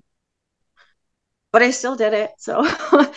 [1.51, 2.59] but i still did it so
[2.91, 3.13] um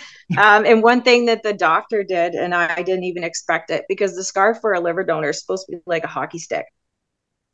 [0.66, 4.14] and one thing that the doctor did and I, I didn't even expect it because
[4.14, 6.66] the scar for a liver donor is supposed to be like a hockey stick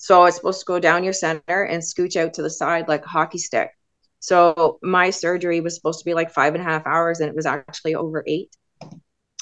[0.03, 3.05] so it's supposed to go down your center and scooch out to the side like
[3.05, 3.71] a hockey stick
[4.19, 7.37] so my surgery was supposed to be like five and a half hours and it
[7.37, 8.51] was actually over eight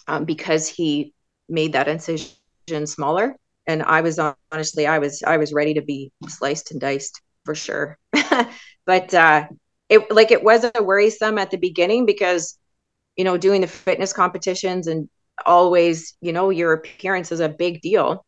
[0.09, 1.15] um, because he
[1.49, 3.37] made that incision smaller
[3.69, 7.55] and I was honestly, I was, I was ready to be sliced and diced for
[7.55, 7.99] sure.
[8.87, 9.47] but uh,
[9.91, 12.59] it like it was a worrisome at the beginning because,
[13.17, 15.09] you know, doing the fitness competitions and
[15.45, 18.25] always, you know, your appearance is a big deal.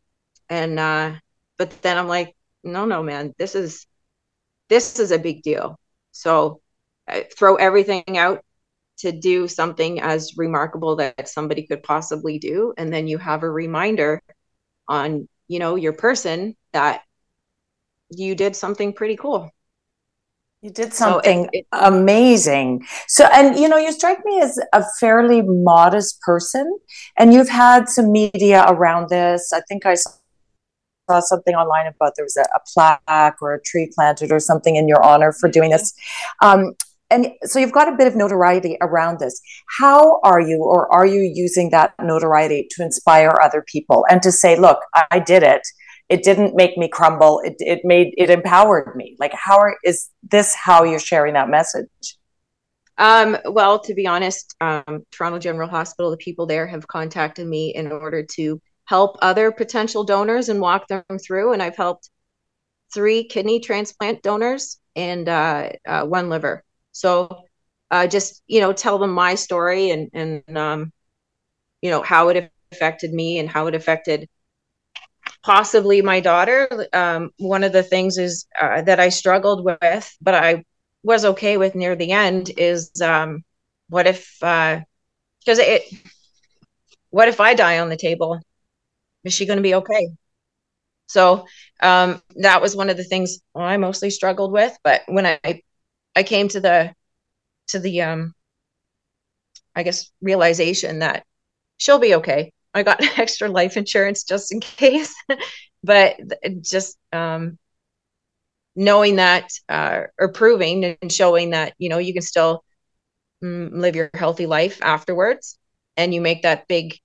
[0.51, 1.15] And uh,
[1.61, 3.87] but then I'm like, no, no, man, this is
[4.71, 5.79] this is a big deal.
[6.11, 6.63] So
[7.07, 8.43] I throw everything out
[9.01, 13.51] to do something as remarkable that somebody could possibly do, and then you have a
[13.51, 14.23] reminder
[14.89, 17.03] on you know your person that
[18.09, 19.51] you did something pretty cool
[20.63, 22.87] you did something so it, it, amazing.
[23.09, 26.79] So, and you know, you strike me as a fairly modest person,
[27.17, 29.53] and you've had some media around this.
[29.55, 30.11] I think I saw
[31.19, 34.87] something online about there was a, a plaque or a tree planted or something in
[34.87, 35.93] your honor for doing this.
[36.41, 36.75] Um,
[37.11, 39.41] and so you've got a bit of notoriety around this.
[39.79, 44.31] How are you, or are you using that notoriety to inspire other people and to
[44.31, 44.79] say, look,
[45.11, 45.63] I did it.
[46.09, 47.41] It didn't make me crumble.
[47.45, 49.17] It, it made, it empowered me.
[49.19, 51.89] Like, how are, is this how you're sharing that message?
[52.99, 57.73] Um, well, to be honest, um, Toronto General Hospital, the people there have contacted me
[57.75, 61.53] in order to help other potential donors and walk them through.
[61.53, 62.11] And I've helped
[62.93, 66.65] three kidney transplant donors and uh, uh, one liver.
[66.91, 67.45] So
[67.93, 70.93] uh, just you know tell them my story and and um,
[71.83, 74.29] you know how it affected me and how it affected
[75.45, 76.89] possibly my daughter.
[76.93, 80.65] Um, one of the things is uh, that I struggled with, but I
[81.05, 83.45] was okay with near the end is um,
[83.89, 85.83] what if because uh, it
[87.11, 88.41] what if I die on the table?
[89.25, 90.09] Is she going to be okay?
[91.09, 91.47] So
[91.83, 94.77] um, that was one of the things I mostly struggled with.
[94.85, 95.63] But when I
[96.17, 96.95] I came to the
[97.69, 98.35] to the um
[99.75, 101.25] I guess realization that
[101.79, 102.53] she'll be okay.
[102.75, 105.15] I got extra life insurance just in case.
[105.85, 106.17] but
[106.63, 107.59] just um
[108.77, 112.65] knowing that uh or proving and showing that you know you can still
[113.45, 115.59] mm, live your healthy life afterwards
[115.97, 116.99] and you make that big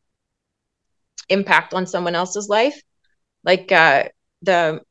[1.29, 2.81] impact on someone else's life
[3.43, 4.03] like uh
[4.41, 4.81] the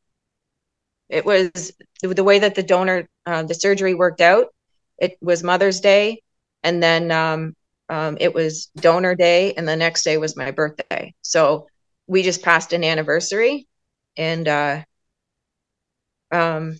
[1.09, 4.47] it was the way that the donor uh, the surgery worked out
[4.99, 6.21] it was mother's day
[6.63, 7.55] and then um,
[7.89, 11.67] um, it was donor day and the next day was my birthday so
[12.07, 13.67] we just passed an anniversary
[14.17, 14.83] and uh,
[16.33, 16.79] um,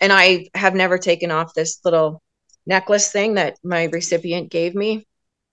[0.00, 2.22] and i have never taken off this little
[2.68, 5.06] necklace thing that my recipient gave me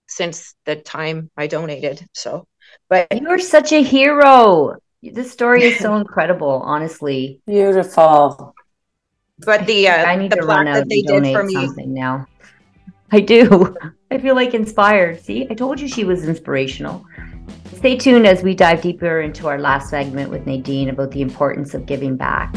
[0.08, 2.06] since the time I donated.
[2.14, 2.48] So,
[2.90, 4.78] but you're such a hero.
[5.02, 7.42] This story is so incredible, honestly.
[7.46, 8.56] Beautiful.
[9.40, 11.44] But the uh, I need the to run out that they and did donate for
[11.44, 11.54] me.
[11.54, 12.28] something now.
[13.12, 13.76] I do.
[14.12, 15.22] I feel like inspired.
[15.22, 17.06] See, I told you she was inspirational.
[17.76, 21.74] Stay tuned as we dive deeper into our last segment with Nadine about the importance
[21.74, 22.56] of giving back.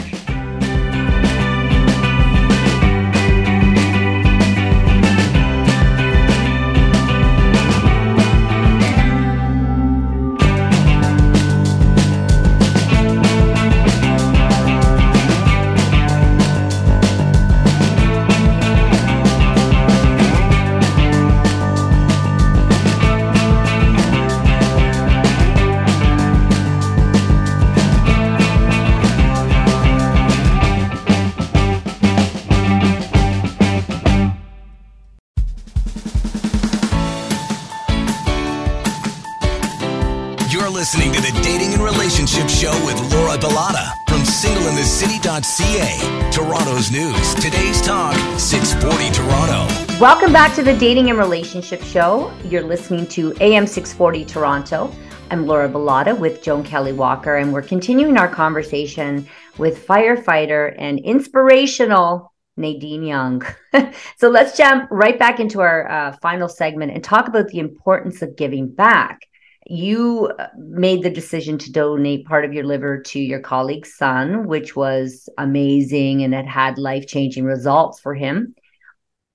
[40.91, 46.31] Listening to the Dating and Relationship Show with Laura Bilotta from singleinthecity.ca.
[46.33, 49.67] Toronto's news, today's talk, 640 Toronto.
[50.01, 52.33] Welcome back to the Dating and Relationship Show.
[52.43, 54.91] You're listening to AM 640 Toronto.
[55.31, 61.01] I'm Laura Bilotta with Joan Kelly Walker, and we're continuing our conversation with firefighter and
[61.01, 63.43] inspirational Nadine Young.
[64.17, 68.23] so let's jump right back into our uh, final segment and talk about the importance
[68.23, 69.28] of giving back.
[69.69, 74.47] You uh, made the decision to donate part of your liver to your colleague's son,
[74.47, 78.55] which was amazing and it had life changing results for him.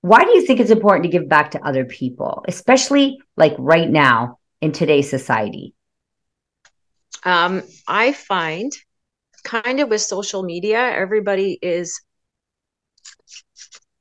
[0.00, 3.88] Why do you think it's important to give back to other people, especially like right
[3.88, 5.72] now in today's society?
[7.22, 8.72] Um, I find
[9.44, 12.00] kind of with social media, everybody is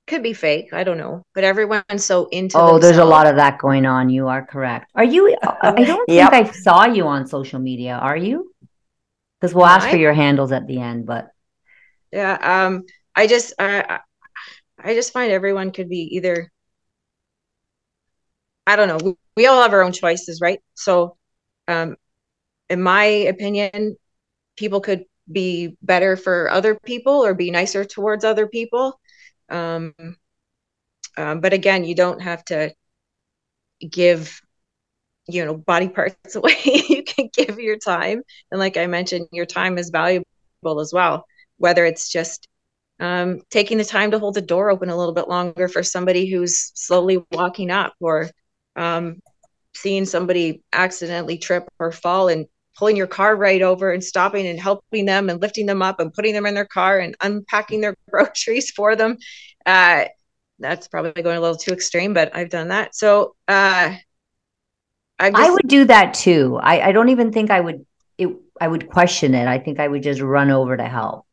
[0.07, 0.73] could be fake.
[0.73, 2.57] I don't know, but everyone's so into.
[2.57, 4.09] Oh, there's a lot of that going on.
[4.09, 4.91] You are correct.
[4.95, 5.35] Are you?
[5.61, 6.31] I don't Yep.
[6.31, 7.95] think I saw you on social media.
[7.95, 8.51] Are you?
[9.39, 11.05] Because we'll ask for your handles at the end.
[11.05, 11.29] But
[12.11, 12.37] Yeah.
[12.65, 12.83] Um.
[13.15, 13.53] I just.
[13.59, 13.99] I.
[14.83, 16.51] I just find everyone could be either.
[18.67, 18.97] I don't know.
[18.97, 20.59] We, we all have our own choices, right?
[20.73, 21.17] So,
[21.67, 21.95] um,
[22.69, 23.97] in my opinion,
[24.57, 28.99] people could be better for other people or be nicer towards other people.
[29.49, 29.93] Um,
[31.17, 32.73] um, but again, you don't have to
[33.79, 34.41] give,
[35.27, 36.57] you know, body parts away.
[36.63, 40.25] you can give your time, and like I mentioned, your time is valuable
[40.79, 41.25] as well.
[41.57, 42.47] Whether it's just
[42.99, 46.29] um, taking the time to hold the door open a little bit longer for somebody
[46.29, 48.29] who's slowly walking up, or
[48.75, 49.19] um,
[49.75, 54.59] seeing somebody accidentally trip or fall and pulling your car right over and stopping and
[54.59, 57.95] helping them and lifting them up and putting them in their car and unpacking their
[58.09, 59.17] groceries for them.
[59.65, 60.05] Uh,
[60.59, 62.95] that's probably going a little too extreme, but I've done that.
[62.95, 63.95] So uh,
[65.19, 66.59] I just, I would do that too.
[66.61, 67.85] I, I don't even think I would.
[68.17, 68.29] It,
[68.61, 69.47] I would question it.
[69.47, 71.25] I think I would just run over to help.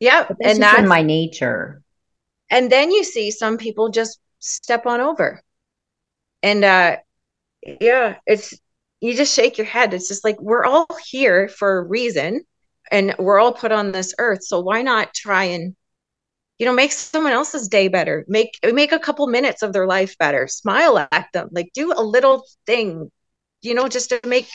[0.00, 1.82] yeah, and that's in my nature.
[2.50, 5.42] and then you see some people just step on over,
[6.42, 6.96] and uh,
[7.80, 8.58] yeah, it's
[9.00, 9.94] you just shake your head.
[9.94, 12.44] It's just like we're all here for a reason,
[12.90, 14.44] and we're all put on this earth.
[14.44, 15.74] So why not try and
[16.58, 18.24] you know make someone else's day better?
[18.28, 20.46] Make make a couple minutes of their life better.
[20.48, 21.48] Smile at them.
[21.52, 23.10] Like do a little thing,
[23.62, 24.48] you know, just to make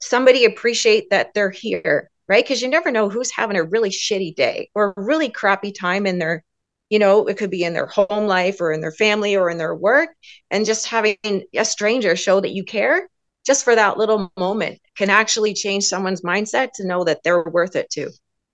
[0.00, 2.44] somebody appreciate that they're here, right?
[2.44, 6.06] Because you never know who's having a really shitty day or a really crappy time
[6.06, 6.44] in their
[6.90, 9.58] you know, it could be in their home life or in their family or in
[9.58, 10.10] their work.
[10.50, 13.08] And just having a stranger show that you care
[13.50, 17.74] just for that little moment can actually change someone's mindset to know that they're worth
[17.74, 18.08] it too.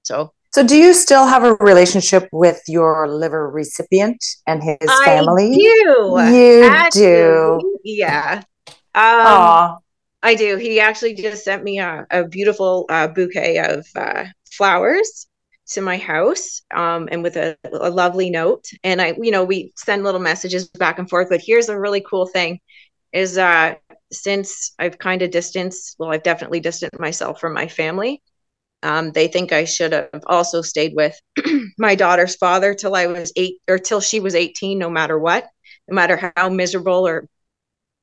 [0.05, 5.51] So So, do you still have a relationship with your liver recipient and his family?
[5.53, 5.93] I do.
[6.39, 7.79] You Actually, do.
[7.85, 8.43] Yeah.
[8.95, 9.77] Um.
[10.23, 10.57] I do.
[10.57, 15.27] He actually just sent me a, a beautiful uh, bouquet of uh, flowers
[15.73, 18.65] to my house um, and with a, a lovely note.
[18.83, 21.29] And I, you know, we send little messages back and forth.
[21.29, 22.61] But here's a really cool thing
[23.13, 23.75] is uh,
[24.13, 28.23] since I've kind of distanced, well, I've definitely distanced myself from my family.
[28.83, 31.19] Um, they think I should have also stayed with
[31.79, 35.47] my daughter's father till I was eight or till she was 18, no matter what,
[35.89, 37.27] no matter how miserable or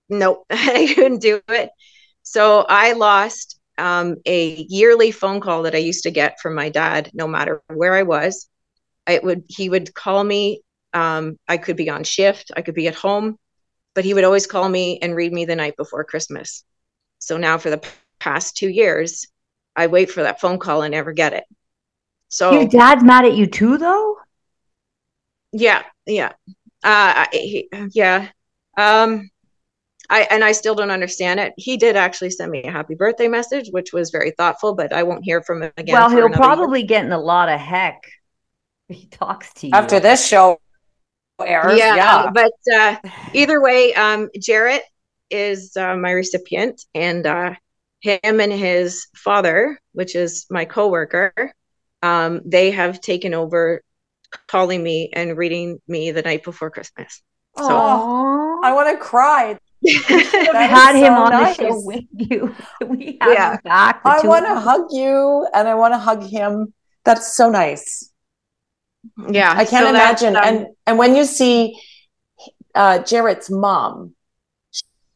[0.09, 1.69] nope, I couldn't do it.
[2.23, 6.69] So I lost um, a yearly phone call that I used to get from my
[6.69, 8.47] dad, no matter where I was.
[9.07, 10.61] I would he would call me.
[10.93, 13.37] Um, I could be on shift, I could be at home,
[13.93, 16.63] but he would always call me and read me the night before Christmas.
[17.19, 17.89] So now for the p-
[18.19, 19.27] past two years,
[19.75, 21.45] I wait for that phone call and never get it.
[22.29, 24.17] So Your dad's mad at you too, though.
[25.51, 26.33] yeah, yeah,
[26.83, 28.29] uh, I- he, yeah.
[28.77, 29.29] Um,
[30.09, 31.53] I and I still don't understand it.
[31.57, 35.03] He did actually send me a happy birthday message, which was very thoughtful, but I
[35.03, 35.95] won't hear from him again.
[35.95, 36.87] Well, he'll probably year.
[36.87, 38.03] get in a lot of heck.
[38.89, 40.59] He talks to you after this show
[41.39, 41.77] airs.
[41.77, 42.31] Yeah, yeah.
[42.31, 42.95] but uh,
[43.33, 44.83] either way, um, Jarrett
[45.29, 47.53] is uh, my recipient, and uh,
[48.01, 51.53] him and his father, which is my coworker,
[52.01, 53.81] um, they have taken over
[54.47, 57.21] calling me and reading me the night before Christmas.
[57.57, 58.63] So Aww.
[58.63, 59.57] I want to cry.
[59.81, 61.57] we had him so on nice.
[61.57, 62.55] the show with you.
[62.87, 63.51] We have yeah.
[63.53, 64.01] him back.
[64.05, 66.73] I want to hug you and I want to hug him.
[67.05, 68.11] That's so nice.
[69.29, 69.51] Yeah.
[69.51, 70.35] I can't so imagine.
[70.35, 71.79] Um, and and when you see
[72.75, 74.15] uh, Jarrett's mom,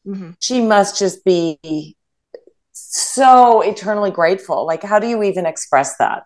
[0.05, 0.31] mm-hmm.
[0.39, 1.95] she must just be
[2.71, 4.65] so eternally grateful.
[4.65, 6.25] Like, how do you even express that?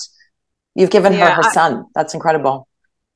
[0.76, 1.86] You've given yeah, her her I, son.
[1.96, 2.68] That's incredible.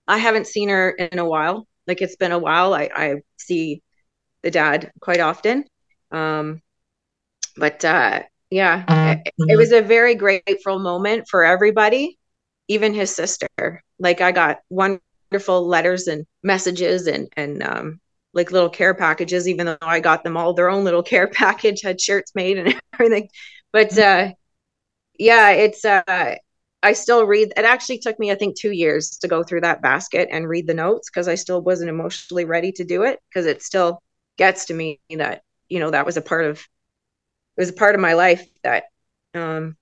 [0.08, 1.68] I haven't seen her in a while.
[1.88, 2.74] Like it's been a while.
[2.74, 3.82] I, I see
[4.44, 5.66] the dad quite often.
[6.12, 6.62] Um,
[7.58, 12.18] but uh, yeah, it, it was a very grateful moment for everybody,
[12.68, 13.50] even his sister.
[14.00, 18.00] Like I got wonderful letters and messages and and um,
[18.34, 21.82] like little care packages, even though I got them all their own little care package,
[21.82, 23.30] had shirts made and everything.
[23.72, 24.32] But uh,
[25.18, 26.36] yeah, it's uh,
[26.84, 27.54] I still read.
[27.58, 30.68] It actually took me, I think, two years to go through that basket and read
[30.68, 34.02] the notes because I still wasn't emotionally ready to do it because it still
[34.38, 36.60] gets to me that you know that was a part of
[37.58, 38.86] it was a part of my life that
[39.34, 39.78] um,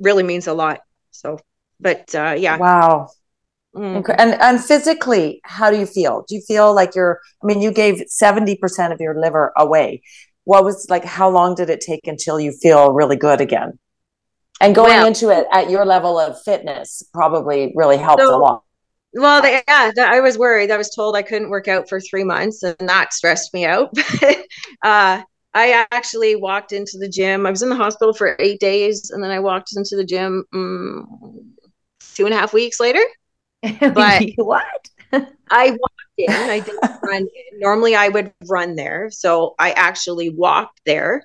[0.00, 0.80] really means a lot.
[1.10, 1.38] So,
[1.84, 2.56] but uh, yeah.
[2.56, 3.10] Wow.
[3.76, 4.04] Mm.
[4.18, 6.24] And and physically, how do you feel?
[6.26, 7.20] Do you feel like you're?
[7.42, 10.02] I mean, you gave seventy percent of your liver away.
[10.42, 11.04] What was like?
[11.04, 13.78] How long did it take until you feel really good again?
[14.60, 18.38] and going well, into it at your level of fitness probably really helped so, a
[18.38, 18.62] lot
[19.14, 22.24] well they, yeah i was worried i was told i couldn't work out for three
[22.24, 23.90] months and that stressed me out
[24.82, 25.22] uh,
[25.54, 29.22] i actually walked into the gym i was in the hospital for eight days and
[29.22, 31.53] then i walked into the gym um,
[32.14, 33.02] two and a half weeks later.
[33.80, 34.64] But what?
[35.50, 37.26] I walked in i didn't run.
[37.54, 41.24] Normally i would run there so i actually walked there.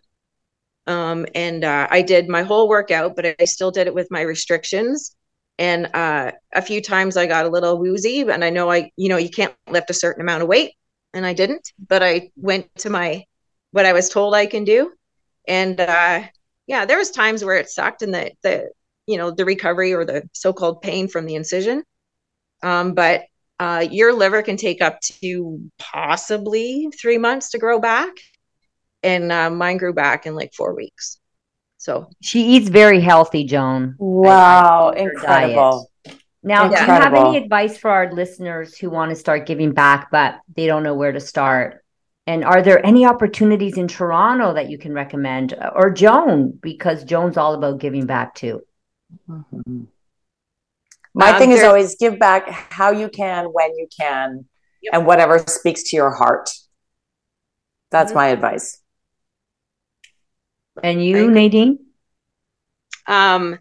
[0.88, 4.22] Um, and uh, I did my whole workout, but I still did it with my
[4.22, 5.16] restrictions.
[5.60, 9.08] And uh, a few times I got a little woozy, and I know I, you
[9.08, 10.72] know, you can't lift a certain amount of weight,
[11.14, 11.74] and I didn't.
[11.88, 13.26] But I went to my
[13.72, 14.92] what I was told I can do,
[15.48, 16.24] and uh,
[16.66, 18.72] yeah, there was times where it sucked, and the the
[19.10, 21.84] you know the recovery or the so-called pain from the incision.
[22.62, 23.24] Um, but
[23.60, 28.12] uh, your liver can take up to possibly three months to grow back
[29.02, 31.20] and uh, mine grew back in like four weeks.
[31.78, 33.96] So she eats very healthy, Joan.
[33.98, 35.90] Wow, incredible.
[36.44, 36.70] Now, incredible.
[36.70, 40.40] do you have any advice for our listeners who want to start giving back, but
[40.56, 41.84] they don't know where to start?
[42.28, 47.38] And are there any opportunities in Toronto that you can recommend, or Joan, because Joan's
[47.38, 48.62] all about giving back too?
[49.30, 49.84] Mm-hmm.
[51.14, 54.46] My um, thing is always give back how you can, when you can,
[54.82, 54.94] yep.
[54.94, 56.50] and whatever speaks to your heart.
[57.92, 58.18] That's mm-hmm.
[58.18, 58.80] my advice.
[60.84, 61.80] And you, Nadine?
[63.08, 63.60] Um,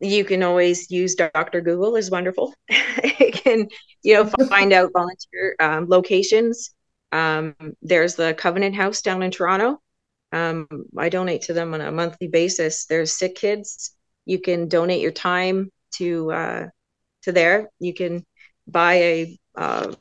[0.00, 1.60] you can always use Dr.
[1.60, 2.54] Google is wonderful.
[2.68, 3.68] it can,
[4.02, 6.70] you know, find out volunteer um, locations.
[7.12, 9.80] Um, there's the Covenant House down in Toronto.
[10.32, 10.66] Um,
[10.98, 12.84] I donate to them on a monthly basis.
[12.86, 13.95] There's sick kids.
[14.26, 16.66] You can donate your time to uh,
[17.22, 17.70] to there.
[17.78, 18.24] You can
[18.66, 19.94] buy a uh,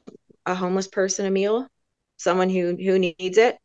[0.46, 1.68] a homeless person a meal,
[2.18, 3.58] someone who who needs it,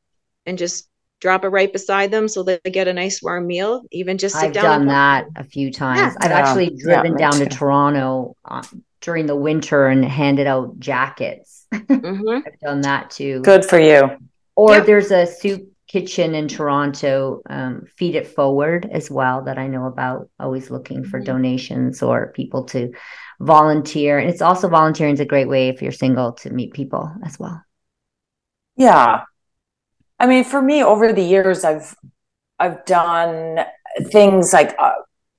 [0.46, 0.88] and just
[1.20, 3.82] drop it right beside them so that they get a nice warm meal.
[3.90, 4.64] Even just sit I've down.
[4.64, 5.98] I've done that a few times.
[5.98, 6.14] Yeah.
[6.20, 6.38] I've yeah.
[6.38, 7.44] actually driven yeah, down too.
[7.44, 8.62] to Toronto uh,
[9.00, 11.66] during the winter and handed out jackets.
[11.90, 12.46] Mm-hmm.
[12.46, 13.42] I've done that too.
[13.42, 14.16] Good for you.
[14.56, 19.66] Or there's a soup kitchen in Toronto, um, Feed It Forward as well that I
[19.66, 20.28] know about.
[20.38, 21.24] Always looking for mm-hmm.
[21.24, 22.92] donations or people to
[23.40, 24.18] volunteer.
[24.18, 27.38] And it's also volunteering is a great way if you're single to meet people as
[27.38, 27.60] well.
[28.76, 29.24] Yeah,
[30.20, 31.96] I mean, for me, over the years, I've
[32.58, 33.60] I've done
[34.12, 34.89] things like uh,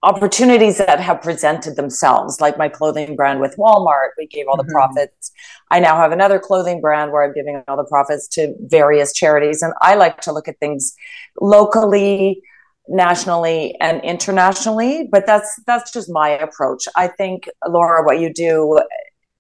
[0.04, 4.10] opportunities that have presented themselves, like my clothing brand with Walmart.
[4.18, 4.72] We gave all the mm-hmm.
[4.72, 5.32] profits.
[5.70, 9.62] I now have another clothing brand where I'm giving all the profits to various charities,
[9.62, 10.95] and I like to look at things
[11.39, 12.41] locally
[12.88, 18.82] nationally and internationally but that's that's just my approach i think laura what you do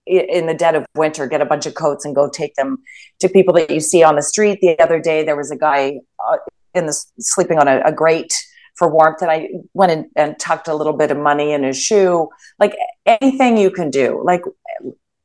[0.05, 2.77] in the dead of winter, get a bunch of coats and go take them
[3.19, 4.59] to people that you see on the street.
[4.61, 6.37] The other day, there was a guy uh,
[6.73, 8.33] in the sleeping on a, a grate
[8.75, 12.29] for warmth, and I went and tucked a little bit of money in his shoe.
[12.59, 14.41] Like anything you can do, like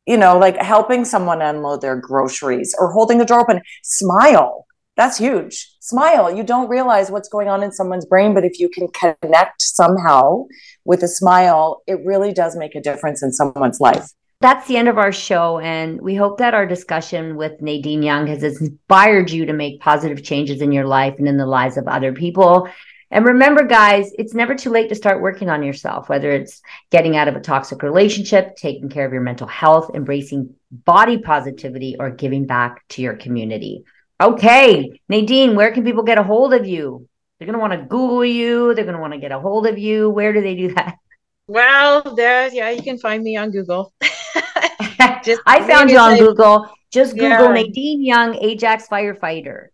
[0.07, 3.61] you know, like helping someone unload their groceries or holding the door open.
[3.82, 4.66] Smile.
[4.97, 5.74] That's huge.
[5.80, 6.34] Smile.
[6.34, 10.47] You don't realize what's going on in someone's brain, but if you can connect somehow
[10.84, 14.09] with a smile, it really does make a difference in someone's life.
[14.40, 15.59] That's the end of our show.
[15.59, 20.22] And we hope that our discussion with Nadine Young has inspired you to make positive
[20.22, 22.68] changes in your life and in the lives of other people.
[23.11, 27.16] And remember, guys, it's never too late to start working on yourself, whether it's getting
[27.16, 32.11] out of a toxic relationship, taking care of your mental health, embracing body positivity, or
[32.11, 33.84] giving back to your community.
[34.20, 37.09] Okay, Nadine, where can people get a hold of you?
[37.38, 38.74] They're going to want to Google you.
[38.74, 40.11] They're going to want to get a hold of you.
[40.11, 40.96] Where do they do that?
[41.48, 43.92] Well, there, yeah, you can find me on Google.
[45.22, 46.68] Just I found you on Google.
[46.90, 47.52] Just Google yeah.
[47.52, 49.68] Nadine Young, Ajax firefighter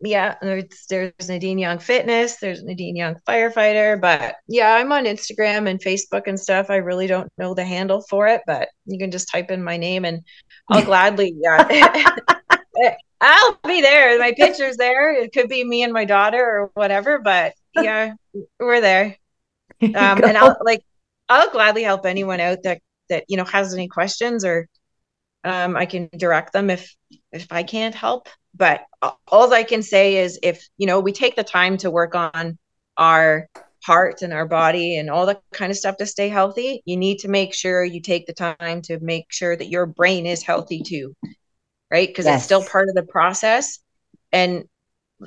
[0.00, 5.68] yeah, there's, there's Nadine Young Fitness, there's Nadine Young Firefighter, but yeah, I'm on Instagram
[5.68, 6.70] and Facebook and stuff.
[6.70, 9.76] I really don't know the handle for it, but you can just type in my
[9.76, 10.22] name and
[10.68, 12.16] I'll gladly, yeah.
[13.20, 14.18] I'll be there.
[14.18, 15.14] My picture's there.
[15.14, 18.14] It could be me and my daughter or whatever, but yeah,
[18.58, 19.16] we're there.
[19.82, 19.92] Um,
[20.24, 20.82] and I'll like,
[21.28, 22.80] I'll gladly help anyone out that
[23.10, 24.68] that you know has any questions or
[25.44, 26.94] um, I can direct them if
[27.30, 28.86] if I can't help but
[29.28, 32.58] all I can say is if you know we take the time to work on
[32.96, 33.48] our
[33.84, 37.18] heart and our body and all that kind of stuff to stay healthy, you need
[37.20, 40.80] to make sure you take the time to make sure that your brain is healthy
[40.80, 41.14] too.
[41.90, 42.08] Right?
[42.08, 42.38] Because yes.
[42.38, 43.78] it's still part of the process.
[44.32, 44.64] And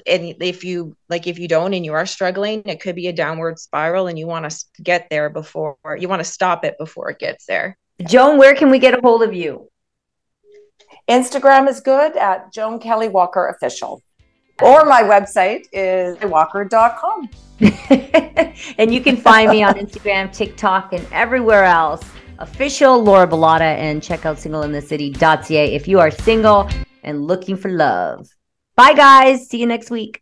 [0.05, 3.13] and if you like if you don't and you are struggling, it could be a
[3.13, 7.09] downward spiral and you want to get there before you want to stop it before
[7.11, 7.77] it gets there.
[8.07, 9.69] Joan, where can we get a hold of you?
[11.09, 14.03] Instagram is good at Joan Kelly Walker Official.
[14.61, 17.29] Or my website is walker.com.
[18.77, 22.03] and you can find me on Instagram, TikTok, and everywhere else.
[22.37, 26.69] Official Laura Bilotta and check out singleinthecity.ca if you are single
[27.03, 28.29] and looking for love.
[28.75, 29.49] Bye, guys.
[29.49, 30.21] See you next week.